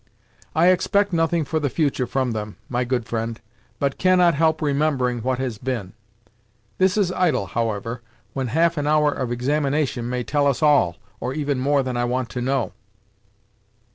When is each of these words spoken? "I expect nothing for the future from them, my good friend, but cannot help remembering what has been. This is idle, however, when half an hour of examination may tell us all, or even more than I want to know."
"I 0.55 0.69
expect 0.69 1.13
nothing 1.13 1.45
for 1.45 1.59
the 1.59 1.69
future 1.69 2.07
from 2.07 2.31
them, 2.31 2.57
my 2.69 2.83
good 2.83 3.05
friend, 3.05 3.39
but 3.77 3.99
cannot 3.99 4.33
help 4.33 4.59
remembering 4.59 5.19
what 5.21 5.37
has 5.37 5.59
been. 5.59 5.93
This 6.79 6.97
is 6.97 7.11
idle, 7.11 7.45
however, 7.45 8.01
when 8.33 8.47
half 8.47 8.77
an 8.77 8.87
hour 8.87 9.11
of 9.11 9.31
examination 9.31 10.09
may 10.09 10.23
tell 10.23 10.47
us 10.47 10.63
all, 10.63 10.95
or 11.19 11.35
even 11.35 11.59
more 11.59 11.83
than 11.83 11.97
I 11.97 12.05
want 12.05 12.29
to 12.29 12.41
know." 12.41 12.73